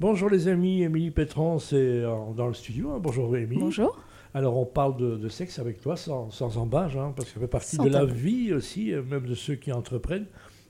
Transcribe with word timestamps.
Bonjour 0.00 0.30
les 0.30 0.48
amis, 0.48 0.82
Émilie 0.82 1.10
Pétron, 1.10 1.58
c'est 1.58 1.76
euh, 1.76 2.14
dans 2.36 2.48
le 2.48 2.54
studio. 2.54 2.92
hein. 2.92 2.98
Bonjour 3.02 3.36
Émilie. 3.36 3.60
Bonjour. 3.60 3.98
Alors 4.32 4.56
on 4.56 4.64
parle 4.64 4.96
de, 4.96 5.16
de 5.16 5.28
sexe 5.28 5.58
avec 5.58 5.80
toi 5.80 5.96
sans, 5.96 6.30
sans 6.30 6.56
embâche, 6.56 6.96
hein, 6.96 7.12
parce 7.14 7.28
que 7.28 7.34
ça 7.34 7.40
fait 7.40 7.46
partie 7.48 7.76
Sans 7.76 7.84
de 7.84 7.90
la 7.90 8.04
vie 8.04 8.52
aussi, 8.54 8.92
euh, 8.92 9.02
même 9.02 9.26
de 9.26 9.34
ceux 9.34 9.56
qui 9.56 9.72
entreprennent. 9.72 10.26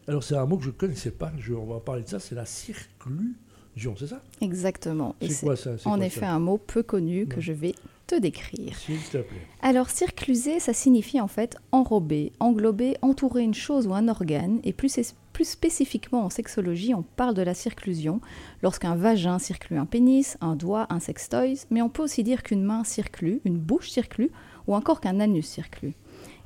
Alors 0.08 0.24
c'est 0.24 0.35
un 0.37 0.46
mot 0.46 0.56
que 0.56 0.64
je 0.64 0.69
ne 0.71 0.74
connaissais 0.74 1.11
pas, 1.11 1.30
je- 1.38 1.53
on 1.54 1.66
va 1.66 1.79
parler 1.79 2.03
de 2.03 2.08
ça, 2.08 2.19
c'est 2.19 2.35
la 2.35 2.46
circlusion, 2.46 3.95
c'est 3.96 4.06
ça? 4.08 4.22
Exactement. 4.40 5.14
C'est 5.21 5.28
c'est 5.28 5.47
quoi 5.47 5.56
ça? 5.56 5.71
En 5.85 5.97
quoi 5.97 6.06
effet 6.06 6.21
ça? 6.21 6.33
un 6.33 6.38
mot 6.38 6.58
peu 6.58 6.83
connu 6.83 7.26
que 7.26 7.37
Ouais. 7.37 7.42
je 7.42 7.53
vais 7.53 7.74
te 8.11 8.19
décrire. 8.19 8.77
S'il 8.77 8.99
te 8.99 9.19
plaît. 9.19 9.47
Alors, 9.63 9.88
circluser, 9.88 10.59
ça 10.59 10.72
signifie 10.72 11.21
en 11.21 11.29
fait 11.29 11.56
enrober, 11.71 12.33
englober, 12.40 12.97
entourer 13.03 13.45
une 13.45 13.54
chose 13.54 13.87
ou 13.87 13.95
un 13.95 14.09
organe. 14.09 14.59
Et 14.65 14.72
plus, 14.72 14.99
spécifiquement 15.42 16.24
en 16.24 16.30
sexologie, 16.30 16.92
on 16.92 17.02
parle 17.02 17.34
de 17.34 17.42
la 17.42 17.55
circlusion 17.55 18.20
lorsqu'un 18.62 18.95
vagin 18.96 19.38
circule 19.38 19.78
un 19.78 19.87
pénis, 19.87 20.37
un 20.41 20.56
doigt, 20.56 20.87
un 20.91 20.98
sextoys. 20.98 21.66
Mais 21.70 21.82
on 21.82 21.88
peut 21.88 22.02
aussi 22.02 22.24
dire 22.24 22.42
qu'une 22.42 22.65
main 22.65 22.82
circule, 22.84 23.41
une 23.45 23.56
bouche 23.56 23.91
circule 23.91 24.30
ou 24.66 24.74
encore 24.74 25.01
qu'un 25.01 25.20
anus 25.20 25.46
circule. 25.46 25.92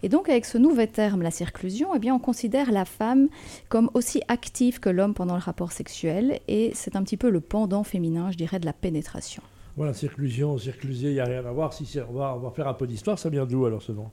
Et 0.02 0.10
donc, 0.10 0.28
avec 0.28 0.44
ce 0.44 0.58
nouveau 0.58 0.84
terme, 0.84 1.22
la 1.22 1.30
circlusion, 1.30 1.94
eh 1.94 1.98
bien, 1.98 2.14
on 2.14 2.18
considère 2.18 2.70
la 2.72 2.84
femme 2.84 3.28
comme 3.70 3.90
aussi 3.94 4.20
active 4.28 4.80
que 4.80 4.90
l'homme 4.90 5.14
pendant 5.14 5.34
le 5.34 5.40
rapport 5.40 5.72
sexuel. 5.72 6.40
Et 6.46 6.72
c'est 6.74 6.94
un 6.94 7.02
petit 7.02 7.16
peu 7.16 7.30
le 7.30 7.40
pendant 7.40 7.84
féminin, 7.84 8.30
je 8.30 8.36
dirais, 8.36 8.60
de 8.60 8.66
la 8.66 8.74
pénétration. 8.74 9.42
Voilà, 9.76 9.92
circlusion, 9.92 10.56
circlusé, 10.56 11.08
il 11.08 11.14
n'y 11.14 11.20
a 11.20 11.24
rien 11.24 11.44
à 11.44 11.50
voir. 11.50 11.72
Si 11.72 11.84
on, 12.08 12.12
va, 12.12 12.34
on 12.36 12.38
va 12.38 12.50
faire 12.52 12.68
un 12.68 12.74
peu 12.74 12.86
d'histoire, 12.86 13.18
ça 13.18 13.28
vient 13.28 13.44
d'où 13.44 13.66
alors 13.66 13.82
ce 13.82 13.90
nom? 13.90 14.06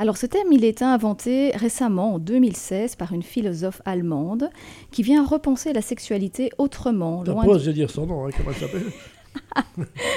Alors 0.00 0.16
ce 0.16 0.26
terme, 0.26 0.52
il 0.52 0.64
a 0.64 0.68
été 0.68 0.84
inventé 0.84 1.52
récemment, 1.54 2.14
en 2.14 2.18
2016, 2.18 2.96
par 2.96 3.12
une 3.12 3.22
philosophe 3.22 3.80
allemande 3.84 4.50
qui 4.90 5.04
vient 5.04 5.24
repenser 5.24 5.72
la 5.72 5.82
sexualité 5.82 6.50
autrement. 6.58 7.22
Loin 7.22 7.44
de- 7.44 7.48
osé 7.50 7.72
dire 7.72 7.90
son 7.90 8.06
nom, 8.06 8.26
hein, 8.26 8.30
comment 8.36 8.50
elle 8.50 8.56
s'appelle? 8.56 8.82
Elle 8.86 8.92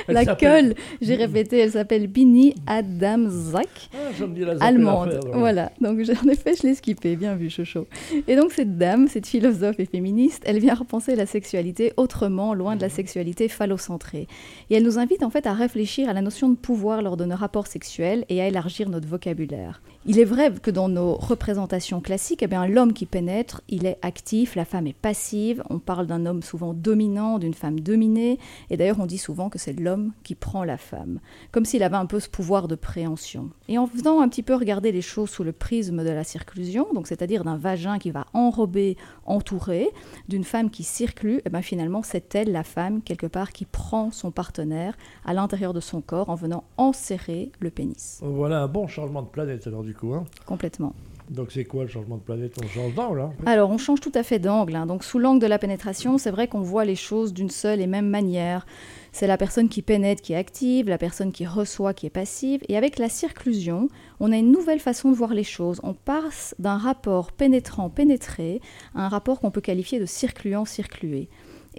La 0.08 0.26
queue, 0.26 0.74
j'ai 1.02 1.16
répété, 1.16 1.60
elle 1.60 1.72
s'appelle 1.72 2.08
Bini 2.08 2.56
Adamczak. 2.66 3.90
Ah, 3.94 4.66
allemande. 4.66 5.20
Voilà, 5.34 5.72
donc 5.82 6.00
en 6.00 6.30
effet, 6.30 6.54
je 6.56 6.68
l'ai 6.68 6.76
skippé, 6.76 7.16
bien 7.16 7.36
vu, 7.36 7.50
Chocho. 7.50 7.88
Et 8.28 8.36
donc 8.36 8.52
cette 8.52 8.78
dame, 8.78 9.08
cette 9.08 9.28
philosophe 9.28 9.80
et 9.80 9.86
féministe, 9.86 10.44
elle 10.46 10.60
vient 10.60 10.76
repenser 10.76 11.16
la 11.16 11.26
sexualité 11.26 11.94
autrement, 11.98 12.54
loin 12.54 12.76
de 12.76 12.82
la 12.82 12.90
sexualité 12.90 13.48
phallocentrée. 13.48 14.28
Et 14.70 14.76
elle 14.76 14.84
nous 14.84 15.00
invite 15.00 15.24
en 15.24 15.30
fait 15.30 15.48
à 15.48 15.54
réfléchir 15.54 16.10
à 16.10 16.14
la 16.14 16.22
notion 16.22 16.50
de 16.50 16.56
pouvoir 16.56 17.02
lors 17.02 17.18
de 17.18 17.26
nos 17.26 17.36
rapports 17.36 17.68
sexuels 17.68 18.26
et 18.30 18.42
à 18.42 18.48
élargir 18.48 18.90
notre 18.90 19.08
vocabulaire. 19.08 19.82
Il 20.10 20.20
est 20.20 20.26
vrai 20.26 20.54
que 20.54 20.72
dans 20.72 20.88
nos 20.88 21.16
représentations 21.16 22.00
classiques, 22.00 22.42
eh 22.42 22.48
bien, 22.48 22.66
l'homme 22.66 22.94
qui 22.94 23.06
pénètre, 23.06 23.62
il 23.68 23.86
est 23.86 23.98
actif, 24.02 24.56
la 24.56 24.64
femme 24.64 24.88
est 24.88 24.96
passive. 24.96 25.62
On 25.70 25.80
parle 25.80 26.08
d'un 26.08 26.26
homme 26.26 26.42
souvent 26.42 26.74
dominant, 26.74 27.40
d'une 27.40 27.54
femme 27.54 27.82
dominée. 27.82 28.40
Et 28.70 28.78
d'ailleurs, 28.78 29.02
on 29.02 29.06
dit 29.08 29.18
souvent 29.18 29.50
que 29.50 29.58
c'est 29.58 29.74
l'homme 29.74 30.12
qui 30.24 30.36
prend 30.36 30.64
la 30.64 30.78
femme, 30.78 31.20
comme 31.52 31.66
s'il 31.66 31.82
avait 31.82 31.96
un 31.96 32.06
peu 32.06 32.20
ce 32.20 32.30
pouvoir 32.30 32.68
de 32.68 32.76
préhension. 32.76 33.50
Et 33.68 33.78
en 33.78 33.86
venant 33.86 34.22
un 34.22 34.30
petit 34.30 34.44
peu 34.44 34.54
regarder 34.54 34.92
les 34.92 35.02
choses 35.02 35.30
sous 35.30 35.44
le 35.44 35.52
prisme 35.52 36.04
de 36.04 36.10
la 36.10 36.24
circlusion, 36.24 36.88
donc 36.94 37.08
c'est-à-dire 37.08 37.44
d'un 37.44 37.58
vagin 37.58 37.98
qui 37.98 38.12
va 38.12 38.26
enrober, 38.34 38.98
entourer, 39.26 39.90
d'une 40.28 40.44
femme 40.44 40.70
qui 40.70 40.84
circule, 40.84 41.42
eh 41.46 41.50
bien 41.50 41.62
finalement, 41.62 42.04
c'est 42.04 42.36
elle, 42.36 42.52
la 42.52 42.64
femme, 42.64 43.02
quelque 43.02 43.28
part, 43.28 43.52
qui 43.52 43.66
prend 43.66 44.12
son 44.12 44.32
partenaire 44.32 44.96
à 45.26 45.34
l'intérieur 45.34 45.74
de 45.74 45.80
son 45.80 46.02
corps 46.02 46.30
en 46.30 46.36
venant 46.36 46.64
enserrer 46.78 47.52
le 47.60 47.72
pénis. 47.72 48.20
Voilà 48.22 48.62
un 48.64 48.68
bon 48.68 48.88
changement 48.88 49.22
de 49.22 49.28
planète 49.28 49.66
alors 49.68 49.84
du 49.84 49.94
coup. 49.94 50.14
hein. 50.14 50.26
Complètement. 50.46 50.94
Donc 51.30 51.52
c'est 51.52 51.66
quoi 51.66 51.84
le 51.84 51.90
changement 51.90 52.16
de 52.18 52.22
planète? 52.22 52.56
On 52.64 52.68
change 52.68 52.96
d'angle 52.96 53.20
hein 53.20 53.34
Alors, 53.46 53.70
on 53.70 53.78
change 53.78 54.00
tout 54.00 54.12
à 54.16 54.24
fait 54.24 54.40
d'angle. 54.40 54.76
hein. 54.76 54.86
Donc, 54.86 55.04
sous 55.04 55.20
l'angle 55.20 55.42
de 55.42 55.48
la 55.48 55.60
pénétration, 55.60 56.18
c'est 56.18 56.32
vrai 56.32 56.48
qu'on 56.48 56.62
voit 56.62 56.86
les 56.86 56.96
choses 56.96 57.34
d'une 57.34 57.50
seule 57.50 57.82
et 57.82 57.88
même 57.88 58.08
manière. 58.08 58.66
C'est 59.12 59.28
la 59.28 59.38
personne 59.38 59.68
qui 59.68 59.82
pénètre 59.82 60.22
qui 60.22 60.34
est 60.34 60.38
active, 60.38 60.88
la 60.88 60.98
personne 60.98 61.32
qui 61.34 61.46
reçoit 61.46 61.94
qui 61.94 62.06
est 62.06 62.10
passive. 62.12 62.62
Et 62.70 62.78
avec 62.78 62.98
la 62.98 63.10
circlusion, 63.10 63.90
on 64.22 64.32
a 64.32 64.38
une 64.38 64.52
nouvelle 64.52 64.80
façon 64.80 65.12
de 65.12 65.16
voir 65.16 65.34
les 65.34 65.44
choses. 65.44 65.82
On 65.84 65.94
passe 65.94 66.56
d'un 66.60 66.78
rapport 66.78 67.32
pénétrant-pénétré 67.34 68.62
à 68.96 69.06
un 69.06 69.10
rapport 69.10 69.40
qu'on 69.42 69.52
peut 69.52 69.62
qualifier 69.62 70.00
de 70.00 70.06
circluant-circlué. 70.06 71.30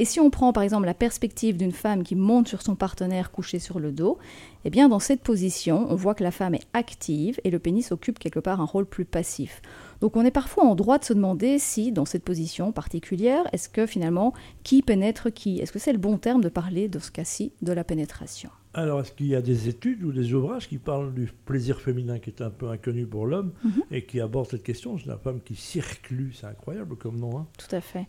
Et 0.01 0.05
si 0.05 0.21
on 0.21 0.31
prend 0.31 0.53
par 0.53 0.63
exemple 0.63 0.87
la 0.87 0.95
perspective 0.95 1.57
d'une 1.57 1.73
femme 1.73 2.05
qui 2.05 2.15
monte 2.15 2.47
sur 2.47 2.63
son 2.63 2.77
partenaire 2.77 3.33
couché 3.33 3.59
sur 3.59 3.81
le 3.81 3.91
dos, 3.91 4.17
eh 4.65 4.71
bien 4.71 4.89
dans 4.89 5.01
cette 5.01 5.23
position, 5.23 5.87
on 5.91 5.97
voit 5.97 6.15
que 6.15 6.23
la 6.23 6.31
femme 6.31 6.55
est 6.55 6.67
active 6.73 7.41
et 7.43 7.51
le 7.51 7.59
pénis 7.59 7.91
occupe 7.91 8.21
quelque 8.21 8.39
part 8.39 8.61
un 8.61 8.65
rôle 8.65 8.87
plus 8.87 9.05
passif. 9.05 9.61
Donc 10.01 10.17
on 10.17 10.25
est 10.25 10.31
parfois 10.31 10.65
en 10.65 10.77
droit 10.77 10.99
de 10.99 11.05
se 11.05 11.13
demander 11.15 11.59
si, 11.59 11.91
dans 11.91 12.05
cette 12.05 12.23
position 12.25 12.71
particulière, 12.71 13.43
est-ce 13.53 13.69
que 13.69 13.87
finalement, 13.87 14.33
qui 14.63 14.83
pénètre 14.83 15.33
qui? 15.35 15.59
Est-ce 15.59 15.73
que 15.73 15.81
c'est 15.81 15.93
le 15.93 15.99
bon 15.99 16.17
terme 16.17 16.43
de 16.43 16.49
parler, 16.49 16.87
dans 16.89 17.01
ce 17.01 17.11
cas-ci, 17.11 17.53
de 17.63 17.73
la 17.73 17.83
pénétration? 17.83 18.51
Alors, 18.75 19.01
est-ce 19.01 19.11
qu'il 19.11 19.27
y 19.27 19.35
a 19.35 19.43
des 19.43 19.69
études 19.69 20.05
ou 20.05 20.13
des 20.13 20.33
ouvrages 20.33 20.69
qui 20.69 20.79
parlent 20.79 21.13
du 21.13 21.29
plaisir 21.45 21.81
féminin 21.81 22.21
qui 22.21 22.31
est 22.31 22.41
un 22.43 22.51
peu 22.51 22.69
inconnu 22.71 23.05
pour 23.07 23.27
l'homme 23.27 23.51
Mhm. 23.65 23.83
et 23.91 24.05
qui 24.05 24.21
abordent 24.21 24.49
cette 24.51 24.63
question? 24.63 24.97
C'est 24.99 25.07
la 25.07 25.17
femme 25.19 25.41
qui 25.45 25.57
circule, 25.57 26.31
c'est 26.39 26.47
incroyable 26.47 26.95
comme 26.97 27.19
nom. 27.19 27.37
hein. 27.39 27.47
Tout 27.59 27.75
à 27.75 27.81
fait. 27.81 28.07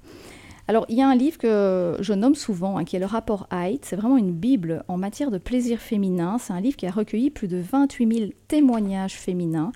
Alors, 0.70 0.86
il 0.88 0.98
y 0.98 1.02
a 1.02 1.10
un 1.10 1.16
livre 1.16 1.40
que 1.40 1.98
je 2.00 2.14
nomme 2.14 2.36
souvent, 2.36 2.78
hein, 2.78 2.84
qui 2.84 2.96
est 2.96 3.00
le 3.00 3.08
rapport 3.08 3.48
Height. 3.52 3.86
C'est 3.86 3.96
vraiment 3.96 4.18
une 4.18 4.32
bible 4.32 4.84
en 4.88 4.98
matière 4.98 5.32
de 5.32 5.40
plaisir 5.40 5.80
féminin. 5.80 6.38
C'est 6.38 6.54
un 6.54 6.62
livre 6.62 6.78
qui 6.78 6.86
a 6.86 6.92
recueilli 6.92 7.32
plus 7.32 7.48
de 7.48 7.58
28 7.58 8.18
000 8.20 8.30
témoignages 8.48 9.16
féminins. 9.16 9.72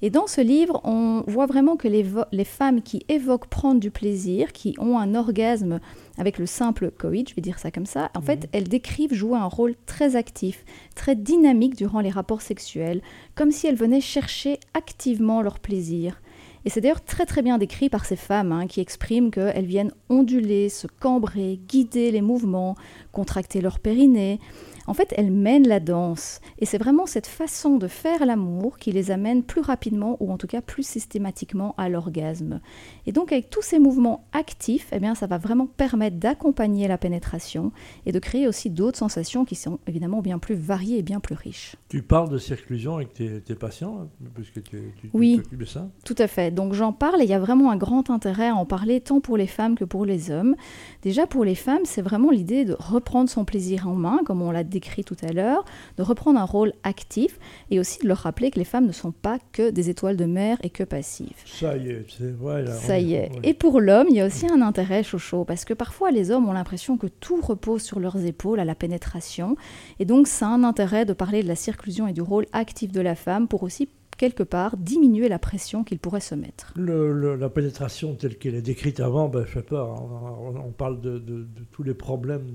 Et 0.00 0.10
dans 0.10 0.28
ce 0.28 0.40
livre, 0.40 0.80
on 0.84 1.24
voit 1.26 1.46
vraiment 1.46 1.74
que 1.74 1.88
les, 1.88 2.44
femmes 2.44 2.82
qui 2.82 3.04
évoquent 3.08 3.48
prendre 3.48 3.80
du 3.80 3.90
plaisir, 3.90 4.52
qui 4.52 4.76
ont 4.78 4.96
un 4.96 5.16
orgasme 5.16 5.80
avec 6.18 6.38
le 6.38 6.46
simple 6.46 6.92
coït, 6.92 7.28
je 7.28 7.34
vais 7.34 7.42
dire 7.42 7.58
ça 7.58 7.72
comme 7.72 7.84
ça, 7.84 8.08
en 8.14 8.22
fait, 8.22 8.48
elles 8.52 8.68
décrivent 8.68 9.14
jouer 9.14 9.38
un 9.38 9.46
rôle 9.46 9.74
très 9.86 10.14
actif, 10.14 10.64
très 10.94 11.16
dynamique 11.16 11.74
durant 11.74 11.98
les 11.98 12.10
rapports 12.10 12.42
sexuels, 12.42 13.02
comme 13.34 13.50
si 13.50 13.66
elles 13.66 13.74
venaient 13.74 14.00
chercher 14.00 14.60
activement 14.72 15.42
leur 15.42 15.58
plaisir. 15.58 16.20
Et 16.64 16.70
c'est 16.70 16.80
d'ailleurs 16.80 17.04
très 17.04 17.24
très 17.26 17.42
bien 17.42 17.56
décrit 17.58 17.88
par 17.88 18.04
ces 18.04 18.16
femmes 18.16 18.52
hein, 18.52 18.66
qui 18.66 18.80
expriment 18.80 19.30
qu'elles 19.30 19.64
viennent 19.66 19.92
onduler, 20.08 20.68
se 20.68 20.86
cambrer, 20.86 21.60
guider 21.68 22.10
les 22.10 22.20
mouvements, 22.22 22.76
contracter 23.12 23.60
leur 23.60 23.78
périnée. 23.78 24.40
En 24.86 24.94
fait, 24.94 25.12
elles 25.18 25.30
mènent 25.30 25.68
la 25.68 25.80
danse. 25.80 26.40
Et 26.58 26.64
c'est 26.64 26.78
vraiment 26.78 27.04
cette 27.04 27.26
façon 27.26 27.76
de 27.76 27.88
faire 27.88 28.24
l'amour 28.24 28.78
qui 28.78 28.90
les 28.90 29.10
amène 29.10 29.42
plus 29.42 29.60
rapidement, 29.60 30.16
ou 30.20 30.32
en 30.32 30.38
tout 30.38 30.46
cas 30.46 30.62
plus 30.62 30.82
systématiquement, 30.86 31.74
à 31.76 31.90
l'orgasme. 31.90 32.60
Et 33.06 33.12
donc, 33.12 33.30
avec 33.30 33.50
tous 33.50 33.60
ces 33.60 33.78
mouvements 33.78 34.24
actifs, 34.32 34.88
eh 34.92 34.98
bien, 34.98 35.14
ça 35.14 35.26
va 35.26 35.36
vraiment 35.36 35.66
permettre 35.66 36.16
d'accompagner 36.16 36.88
la 36.88 36.96
pénétration 36.96 37.70
et 38.06 38.12
de 38.12 38.18
créer 38.18 38.48
aussi 38.48 38.70
d'autres 38.70 38.96
sensations 38.98 39.44
qui 39.44 39.56
sont 39.56 39.78
évidemment 39.86 40.22
bien 40.22 40.38
plus 40.38 40.54
variées 40.54 40.98
et 40.98 41.02
bien 41.02 41.20
plus 41.20 41.34
riches. 41.34 41.76
Tu 41.90 42.00
parles 42.00 42.30
de 42.30 42.38
circlusion 42.38 42.96
avec 42.96 43.12
tes, 43.12 43.42
tes 43.42 43.54
patients, 43.56 44.00
hein, 44.04 44.28
puisque 44.34 44.62
tu 44.62 44.78
tu- 45.00 45.08
tu 45.08 45.10
Oui. 45.12 45.36
t'occupes 45.42 45.58
de 45.60 45.64
ça? 45.66 45.90
Tout 46.06 46.16
à 46.18 46.27
fait. 46.28 46.52
Donc 46.52 46.72
j'en 46.72 46.92
parle 46.92 47.20
et 47.20 47.24
il 47.24 47.30
y 47.30 47.34
a 47.34 47.38
vraiment 47.38 47.70
un 47.70 47.76
grand 47.76 48.10
intérêt 48.10 48.48
à 48.48 48.54
en 48.54 48.64
parler 48.64 49.00
tant 49.00 49.20
pour 49.20 49.36
les 49.36 49.46
femmes 49.46 49.74
que 49.74 49.84
pour 49.84 50.04
les 50.04 50.30
hommes. 50.30 50.54
Déjà 51.02 51.26
pour 51.26 51.44
les 51.44 51.56
femmes, 51.56 51.82
c'est 51.84 52.02
vraiment 52.02 52.30
l'idée 52.30 52.64
de 52.64 52.76
reprendre 52.78 53.28
son 53.28 53.44
plaisir 53.44 53.88
en 53.88 53.94
main, 53.94 54.20
comme 54.24 54.42
on 54.42 54.50
l'a 54.50 54.64
décrit 54.64 55.04
tout 55.04 55.16
à 55.22 55.32
l'heure, 55.32 55.64
de 55.96 56.02
reprendre 56.02 56.38
un 56.38 56.44
rôle 56.44 56.72
actif 56.84 57.38
et 57.70 57.80
aussi 57.80 58.00
de 58.00 58.08
leur 58.08 58.18
rappeler 58.18 58.50
que 58.50 58.58
les 58.58 58.64
femmes 58.64 58.86
ne 58.86 58.92
sont 58.92 59.12
pas 59.12 59.38
que 59.52 59.70
des 59.70 59.90
étoiles 59.90 60.16
de 60.16 60.26
mer 60.26 60.58
et 60.62 60.70
que 60.70 60.84
passives. 60.84 61.32
Ça 61.44 61.76
y 61.76 61.90
est, 61.90 62.06
c'est 62.08 62.32
voilà. 62.36 62.72
Ça 62.72 62.98
y 62.98 63.14
est. 63.14 63.30
Et 63.42 63.54
pour 63.54 63.80
l'homme, 63.80 64.06
il 64.10 64.16
y 64.16 64.20
a 64.20 64.26
aussi 64.26 64.46
un 64.46 64.62
intérêt 64.62 65.02
chaud 65.02 65.44
parce 65.44 65.64
que 65.64 65.74
parfois 65.74 66.10
les 66.10 66.30
hommes 66.30 66.48
ont 66.48 66.52
l'impression 66.52 66.96
que 66.96 67.06
tout 67.06 67.40
repose 67.40 67.82
sur 67.82 68.00
leurs 68.00 68.24
épaules 68.24 68.60
à 68.60 68.64
la 68.64 68.74
pénétration. 68.74 69.56
Et 69.98 70.04
donc, 70.04 70.26
ça 70.28 70.46
a 70.46 70.50
un 70.50 70.64
intérêt 70.64 71.04
de 71.04 71.12
parler 71.12 71.42
de 71.42 71.48
la 71.48 71.56
circlusion 71.56 72.06
et 72.06 72.12
du 72.12 72.22
rôle 72.22 72.46
actif 72.52 72.92
de 72.92 73.00
la 73.00 73.14
femme 73.14 73.48
pour 73.48 73.62
aussi, 73.62 73.88
quelque 74.18 74.42
part, 74.42 74.76
diminuer 74.76 75.28
la 75.28 75.38
pression 75.38 75.84
qu'il 75.84 75.98
pourrait 75.98 76.20
se 76.20 76.34
mettre. 76.34 76.72
Le- 76.76 77.12
le- 77.12 77.36
la 77.36 77.48
pénétration 77.48 78.14
telle 78.14 78.36
qu'elle 78.36 78.54
est 78.56 78.62
décrite 78.62 79.00
avant, 79.00 79.28
ben, 79.28 79.44
fait 79.46 79.62
peur. 79.62 79.88
On, 80.02 80.48
on- 80.58 80.66
on 80.68 80.72
parle 80.72 81.00
de, 81.00 81.12
de- 81.18 81.44
de 81.44 81.64
tous 81.72 81.82
les 81.84 81.94
problèmes 81.94 82.52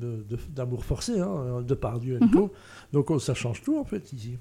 d'amour 0.56 0.84
forcé, 0.86 1.20
hein, 1.20 1.62
de 1.66 1.74
par 1.74 2.00
Dieu 2.00 2.20
Mhm. 2.22 2.50
Donc 2.92 3.10
oh, 3.10 3.18
ça 3.18 3.34
change 3.34 3.62
tout 3.64 3.78
en 3.80 3.86
fait 3.86 4.14
ici. 4.14 4.38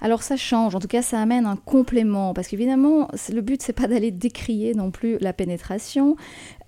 Alors 0.00 0.22
ça 0.22 0.36
change, 0.36 0.74
en 0.74 0.78
tout 0.80 0.88
cas 0.88 1.02
ça 1.02 1.20
amène 1.20 1.44
un 1.44 1.56
complément, 1.56 2.32
parce 2.32 2.48
qu'évidemment 2.48 3.08
le 3.32 3.40
but 3.40 3.60
c'est 3.60 3.72
pas 3.74 3.88
d'aller 3.88 4.10
décrier 4.12 4.74
non 4.74 4.90
plus 4.90 5.18
la 5.20 5.32
pénétration. 5.32 6.16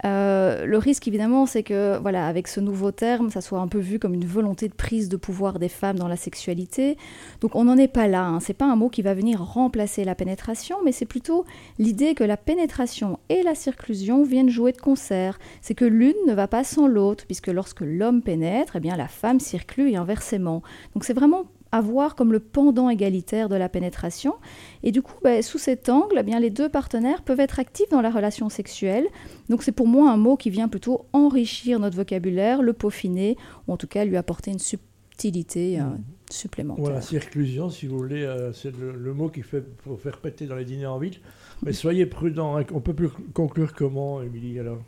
Euh, 0.05 0.67
le 0.67 0.79
risque 0.79 1.06
évidemment 1.06 1.47
c'est 1.47 1.62
que 1.62 1.97
voilà 2.00 2.27
avec 2.27 2.49
ce 2.49 2.59
nouveau 2.59 2.91
terme 2.91 3.31
ça 3.31 3.41
soit 3.41 3.61
un 3.61 3.69
peu 3.69 3.79
vu 3.79 4.00
comme 4.00 4.15
une 4.15 4.25
volonté 4.25 4.67
de 4.69 4.75
prise 4.75 5.09
de 5.09 5.17
pouvoir 5.17 5.61
des 5.61 5.69
femmes 5.69 5.97
dans 5.99 6.09
la 6.09 6.17
sexualité. 6.17 6.97
Donc 7.41 7.55
on 7.55 7.65
n'en 7.65 7.77
est 7.77 7.87
pas 7.87 8.09
là, 8.09 8.27
hein. 8.27 8.41
c'est 8.41 8.53
pas 8.53 8.67
un 8.67 8.75
mot 8.75 8.88
qui 8.88 9.00
va 9.03 9.15
venir 9.15 9.41
remplacer 9.43 9.92
la 9.99 10.15
pénétration, 10.15 10.77
mais 10.85 10.93
c'est 10.93 11.06
plutôt 11.06 11.44
l'idée 11.79 12.15
que 12.15 12.25
la 12.25 12.37
pénétration 12.37 13.19
et 13.29 13.43
la 13.43 13.55
circlusion 13.55 14.23
viennent 14.23 14.50
jouer 14.50 14.73
de 14.73 14.81
concert. 14.81 15.39
C'est 15.61 15.75
que 15.75 15.85
l'une 15.85 16.15
ne 16.27 16.35
va 16.35 16.49
pas 16.49 16.65
sans 16.65 16.87
l'autre, 16.87 17.25
puisque 17.27 17.49
lorsque 17.49 17.81
l'homme 17.81 18.23
pénètre, 18.23 18.77
eh 18.77 18.81
bien 18.81 18.97
la 18.97 19.09
femme 19.09 19.41
circule 19.41 19.89
et 19.89 19.97
inversement. 19.97 20.62
Donc 20.94 21.05
c'est 21.05 21.12
vraiment 21.12 21.44
à 21.73 21.81
voir 21.81 22.15
comme 22.15 22.33
le 22.33 22.41
pendant 22.41 22.91
égalitaire 22.91 23.49
de 23.49 23.56
la 23.56 23.71
pénétration. 23.71 24.35
Et 24.83 24.93
du 24.93 25.00
coup, 25.00 25.15
ben, 25.23 25.43
sous 25.43 25.56
cet 25.56 25.89
angle, 25.89 26.17
eh 26.21 26.23
bien, 26.23 26.39
les 26.39 26.50
deux 26.50 26.69
partenaires 26.69 27.23
peuvent 27.23 27.41
être 27.41 27.59
actifs 27.59 27.89
dans 27.89 28.03
la 28.03 28.11
relation 28.11 28.50
sexuelle. 28.50 29.06
Donc 29.49 29.62
c'est 29.62 29.73
pour 29.73 29.87
moi 29.87 30.11
un 30.11 30.19
mot 30.19 30.37
qui 30.37 30.50
vient 30.50 30.69
plutôt 30.69 31.06
enrichir 31.15 31.81
notre 31.81 31.97
vocabulaire, 31.97 32.61
le 32.61 32.75
peaufiner, 32.75 33.39
ou 33.67 33.73
en 33.73 33.77
tout 33.79 33.87
cas 33.87 34.05
lui 34.05 34.19
apporter 34.19 34.50
une 34.50 34.59
subtilité 34.59 35.81
euh, 35.81 35.85
Mhm. 35.85 36.05
Supplémentaire. 36.32 36.84
Voilà, 36.84 37.00
circlusion, 37.00 37.70
si 37.70 37.87
vous 37.87 37.99
voulez, 37.99 38.23
euh, 38.23 38.52
c'est 38.52 38.76
le, 38.76 39.14
mot 39.14 39.29
qu'il 39.29 39.43
fait 39.43 39.64
faire 39.99 40.19
péter 40.19 40.46
dans 40.46 40.56
les 40.56 40.64
dîners 40.64 40.87
en 40.87 40.99
ville. 40.99 41.19
Mais 41.62 41.73
soyez 41.73 42.06
prudents, 42.06 42.56
hein, 42.56 42.64
on 42.73 42.81
peut 42.81 42.94
plus 42.94 43.08
conclure 43.32 43.75
comment, 43.75 44.23
Émilie, 44.23 44.58
alors? 44.58 44.82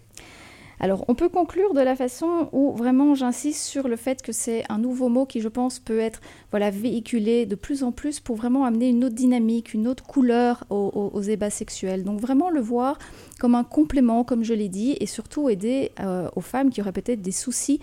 Alors, 0.84 1.06
on 1.08 1.14
peut 1.14 1.30
conclure 1.30 1.72
de 1.72 1.80
la 1.80 1.96
façon 1.96 2.50
où 2.52 2.76
vraiment 2.76 3.14
j'insiste 3.14 3.62
sur 3.64 3.88
le 3.88 3.96
fait 3.96 4.20
que 4.20 4.32
c'est 4.32 4.64
un 4.68 4.76
nouveau 4.76 5.08
mot 5.08 5.24
qui, 5.24 5.40
je 5.40 5.48
pense, 5.48 5.78
peut 5.78 5.98
être 5.98 6.20
voilà, 6.50 6.68
véhiculé 6.68 7.46
de 7.46 7.54
plus 7.54 7.82
en 7.82 7.90
plus 7.90 8.20
pour 8.20 8.36
vraiment 8.36 8.66
amener 8.66 8.90
une 8.90 9.02
autre 9.02 9.14
dynamique, 9.14 9.72
une 9.72 9.88
autre 9.88 10.04
couleur 10.04 10.64
aux, 10.68 11.22
ébats 11.22 11.48
sexuels. 11.48 12.04
Donc, 12.04 12.20
vraiment 12.20 12.50
le 12.50 12.60
voir 12.60 12.98
comme 13.40 13.54
un 13.54 13.64
complément, 13.64 14.24
comme 14.24 14.44
je 14.44 14.52
l'ai 14.52 14.68
dit, 14.68 14.94
et 15.00 15.06
surtout 15.06 15.48
aider 15.48 15.90
euh, 16.00 16.28
aux 16.36 16.42
femmes 16.42 16.68
qui 16.68 16.82
auraient 16.82 16.92
peut-être 16.92 17.22
des 17.22 17.32
soucis 17.32 17.80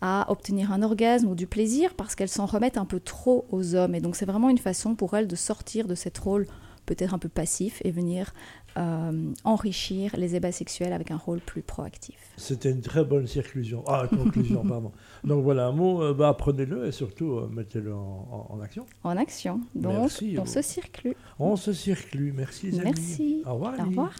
à 0.00 0.30
obtenir 0.30 0.70
un 0.70 0.84
orgasme 0.84 1.26
ou 1.26 1.34
du 1.34 1.48
plaisir 1.48 1.94
parce 1.94 2.14
qu'elles 2.14 2.28
s'en 2.28 2.46
remettent 2.46 2.78
un 2.78 2.84
peu 2.84 3.00
trop 3.00 3.46
aux 3.50 3.74
hommes. 3.74 3.96
Et 3.96 4.00
donc, 4.00 4.14
c'est 4.14 4.26
vraiment 4.26 4.48
une 4.48 4.58
façon 4.58 4.94
pour 4.94 5.16
elles 5.16 5.26
de 5.26 5.34
sortir 5.34 5.88
de 5.88 5.96
cette 5.96 6.18
rôle 6.18 6.46
peut-être 6.86 7.14
un 7.14 7.18
peu 7.18 7.28
passif 7.28 7.80
et 7.84 7.90
venir 7.90 8.32
euh, 8.76 9.32
enrichir 9.44 10.14
les 10.16 10.34
ébats 10.34 10.52
sexuels 10.52 10.92
avec 10.92 11.10
un 11.10 11.16
rôle 11.16 11.40
plus 11.40 11.62
proactif. 11.62 12.16
C'était 12.36 12.70
une 12.70 12.80
très 12.80 13.04
bonne 13.04 13.26
circlusion. 13.26 13.84
Ah, 13.86 14.06
conclusion, 14.10 14.64
pardon. 14.66 14.92
Donc 15.22 15.44
voilà, 15.44 15.66
un 15.66 15.72
mot, 15.72 16.02
euh, 16.02 16.14
bah, 16.14 16.28
apprenez-le 16.30 16.86
et 16.86 16.92
surtout 16.92 17.32
euh, 17.34 17.48
mettez-le 17.52 17.94
en, 17.94 18.58
action. 18.62 18.86
en 19.04 19.16
action. 19.16 19.60
Donc, 19.74 19.92
Merci, 19.92 20.34
on 20.38 20.42
Hugo. 20.42 20.46
se 20.46 20.62
circule. 20.62 21.14
On 21.38 21.56
se 21.56 21.72
circule. 21.72 22.32
Merci. 22.34 22.70
Merci. 22.82 23.42
Au 23.46 23.54
revoir. 23.54 23.72
Au 23.74 23.76
Émilie. 23.76 23.88
revoir. 23.90 24.12